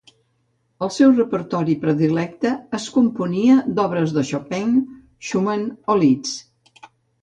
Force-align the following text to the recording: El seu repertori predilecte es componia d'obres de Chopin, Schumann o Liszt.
El 0.87 0.91
seu 0.95 1.13
repertori 1.19 1.75
predilecte 1.83 2.55
es 2.79 2.89
componia 2.97 3.61
d'obres 3.79 4.19
de 4.19 4.27
Chopin, 4.33 4.77
Schumann 5.31 5.73
o 5.97 6.03
Liszt. 6.05 6.89